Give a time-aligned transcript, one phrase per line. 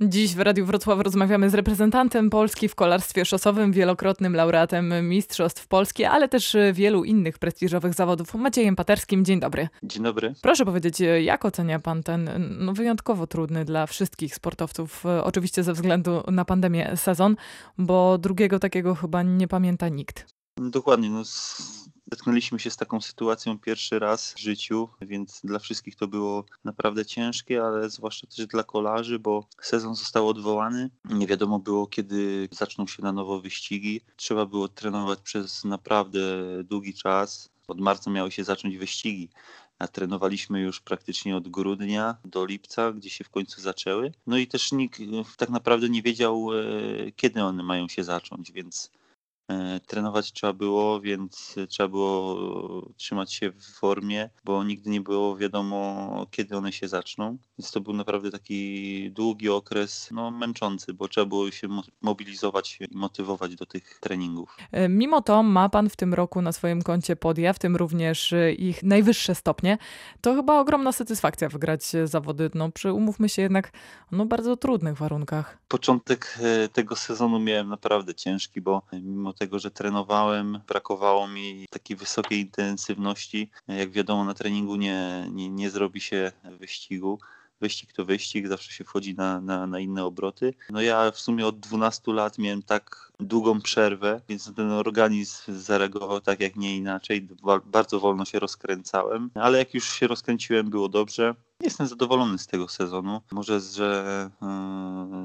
[0.00, 6.04] Dziś w Radiu Wrocław rozmawiamy z reprezentantem Polski w kolarstwie szosowym, wielokrotnym laureatem Mistrzostw Polski,
[6.04, 9.24] ale też wielu innych prestiżowych zawodów, Maciejem Paterskim.
[9.24, 9.68] Dzień dobry.
[9.82, 10.34] Dzień dobry.
[10.42, 16.22] Proszę powiedzieć, jak ocenia pan ten no, wyjątkowo trudny dla wszystkich sportowców, oczywiście ze względu
[16.30, 17.36] na pandemię, sezon,
[17.78, 20.26] bo drugiego takiego chyba nie pamięta nikt.
[20.56, 21.10] Dokładnie.
[21.10, 21.22] No,
[22.12, 27.06] Zetknęliśmy się z taką sytuacją pierwszy raz w życiu, więc dla wszystkich to było naprawdę
[27.06, 30.90] ciężkie, ale zwłaszcza też dla kolarzy, bo sezon został odwołany.
[31.04, 34.00] Nie wiadomo było, kiedy zaczną się na nowo wyścigi.
[34.16, 36.20] Trzeba było trenować przez naprawdę
[36.64, 37.48] długi czas.
[37.68, 39.28] Od marca miały się zacząć wyścigi
[39.78, 44.12] a trenowaliśmy już praktycznie od grudnia do lipca, gdzie się w końcu zaczęły.
[44.26, 45.00] No i też nikt
[45.36, 46.62] tak naprawdę nie wiedział, e,
[47.16, 48.97] kiedy one mają się zacząć, więc E,
[49.86, 52.36] trenować trzeba było, więc trzeba było
[52.96, 57.38] trzymać się w formie, bo nigdy nie było wiadomo, kiedy one się zaczną.
[57.58, 61.68] Więc to był naprawdę taki długi okres, no męczący, bo trzeba było się
[62.00, 64.56] mobilizować i motywować do tych treningów.
[64.72, 68.32] E, mimo to ma Pan w tym roku na swoim koncie podia, w tym również
[68.32, 69.78] e, ich najwyższe stopnie.
[70.20, 73.72] To chyba ogromna satysfakcja wygrać zawody, no przy, umówmy się jednak,
[74.12, 75.58] no bardzo trudnych warunkach.
[75.68, 76.38] Początek
[76.72, 83.50] tego sezonu miałem naprawdę ciężki, bo mimo tego, że trenowałem, brakowało mi takiej wysokiej intensywności.
[83.68, 87.18] Jak wiadomo, na treningu nie, nie, nie zrobi się wyścigu
[87.60, 90.54] wyścig to wyścig, zawsze się wchodzi na, na, na, inne obroty.
[90.70, 96.20] No ja w sumie od 12 lat miałem tak długą przerwę, więc ten organizm zareagował
[96.20, 97.28] tak jak nie inaczej.
[97.64, 101.34] Bardzo wolno się rozkręcałem, ale jak już się rozkręciłem, było dobrze.
[101.68, 103.20] Jestem zadowolony z tego sezonu.
[103.32, 104.30] Może, że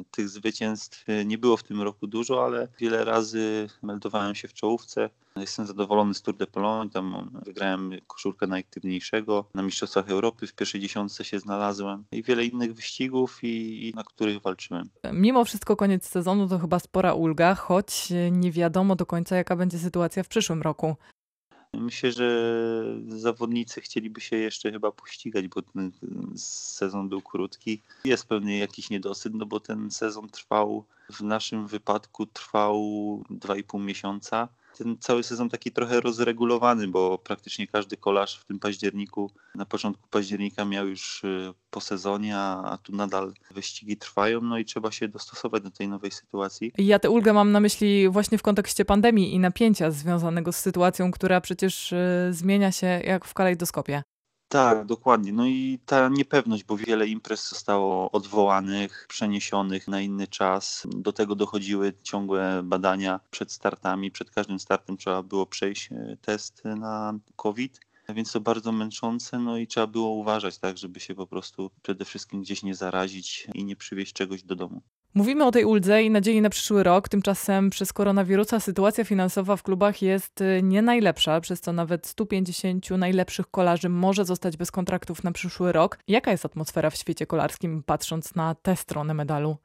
[0.00, 4.52] y, tych zwycięstw nie było w tym roku dużo, ale wiele razy meldowałem się w
[4.52, 5.10] czołówce.
[5.36, 10.80] Jestem zadowolony z Tour de Pologne, tam wygrałem koszulkę najaktywniejszego, na Mistrzostwach Europy w pierwszej
[10.80, 14.88] dziesiątce się znalazłem i wiele innych wyścigów, i, i na których walczyłem.
[15.12, 19.78] Mimo wszystko koniec sezonu to chyba spora ulga, choć nie wiadomo do końca jaka będzie
[19.78, 20.96] sytuacja w przyszłym roku.
[21.80, 25.92] Myślę, że zawodnicy chcieliby się jeszcze chyba pościgać, bo ten
[26.36, 27.80] sezon był krótki.
[28.04, 32.76] Jest pewnie jakiś niedosyt, no bo ten sezon trwał, w naszym wypadku trwał
[33.30, 34.48] 2,5 miesiąca
[34.78, 40.08] ten cały sezon taki trochę rozregulowany, bo praktycznie każdy kolarz w tym październiku, na początku
[40.08, 45.08] października miał już y, po sezonie, a, tu nadal wyścigi trwają, no i trzeba się
[45.08, 46.72] dostosować do tej nowej sytuacji.
[46.78, 51.10] Ja tę ulgę mam na myśli właśnie w kontekście pandemii i napięcia związanego z sytuacją,
[51.10, 54.02] która przecież y, zmienia się jak w kalejdoskopie.
[54.48, 55.32] Tak, dokładnie.
[55.32, 60.86] No i ta niepewność, bo wiele imprez zostało odwołanych, przeniesionych na inny czas.
[60.96, 64.10] Do tego dochodziły ciągłe badania przed startami.
[64.10, 67.80] Przed każdym startem trzeba było przejść e, test na COVID
[68.14, 72.04] więc to bardzo męczące, no i trzeba było uważać, tak, żeby się po prostu przede
[72.04, 74.82] wszystkim gdzieś nie zarazić i nie przywieźć czegoś do domu.
[75.16, 77.08] Mówimy o tej uldze i nadziei na przyszły rok.
[77.08, 82.90] Tymczasem przez koronawirusa sytuacja finansowa w klubach jest y, nie najlepsza, przez co nawet 150
[82.90, 85.98] najlepszych kolarzy może zostać bez kontraktów na przyszły rok.
[86.08, 89.56] Jaka jest atmosfera w świecie kolarskim, patrząc na tę stronę medalu?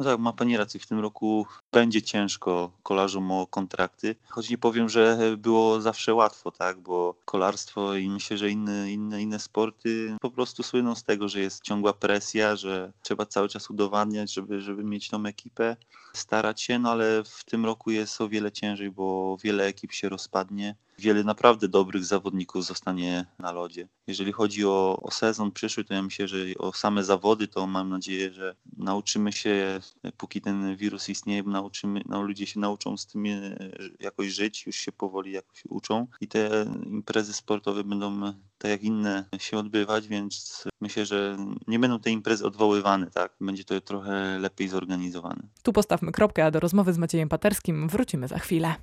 [0.00, 4.58] No tak, ma Pani rację, w tym roku będzie ciężko kolarzom o kontrakty, choć nie
[4.58, 10.16] powiem, że było zawsze łatwo, tak, bo kolarstwo i myślę, że inne, inne, inne sporty
[10.20, 14.60] po prostu słyną z tego, że jest ciągła presja, że trzeba cały czas udowadniać, żeby,
[14.60, 15.76] żeby mieć tą ekipę,
[16.12, 20.08] starać się, no ale w tym roku jest o wiele ciężej, bo wiele ekip się
[20.08, 23.88] rozpadnie wiele naprawdę dobrych zawodników zostanie na lodzie.
[24.06, 27.88] Jeżeli chodzi o, o sezon przyszły, to ja myślę, że o same zawody, to mam
[27.88, 29.80] nadzieję, że nauczymy się,
[30.16, 33.56] póki ten wirus istnieje, nauczymy, no, ludzie się nauczą z tym e,
[34.00, 39.24] jakoś żyć, już się powoli jakoś uczą i te imprezy sportowe będą tak jak inne
[39.38, 41.36] się odbywać, więc myślę, że
[41.66, 43.32] nie będą te imprezy odwoływane, tak?
[43.40, 45.42] Będzie to trochę lepiej zorganizowane.
[45.62, 48.74] Tu postawmy kropkę, a do rozmowy z Maciejem Paterskim wrócimy za chwilę.